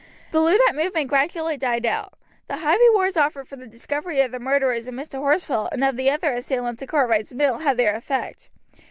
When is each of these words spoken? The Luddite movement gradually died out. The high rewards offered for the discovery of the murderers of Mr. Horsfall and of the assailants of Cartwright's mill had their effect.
The 0.31 0.39
Luddite 0.39 0.73
movement 0.73 1.09
gradually 1.09 1.57
died 1.57 1.85
out. 1.85 2.15
The 2.47 2.57
high 2.57 2.75
rewards 2.75 3.17
offered 3.17 3.47
for 3.47 3.55
the 3.55 3.67
discovery 3.67 4.19
of 4.21 4.31
the 4.31 4.39
murderers 4.39 4.87
of 4.87 4.95
Mr. 4.95 5.19
Horsfall 5.19 5.69
and 5.71 5.83
of 5.83 5.95
the 5.95 6.09
assailants 6.09 6.81
of 6.81 6.89
Cartwright's 6.89 7.33
mill 7.33 7.59
had 7.59 7.77
their 7.77 7.93
effect. 7.95 8.49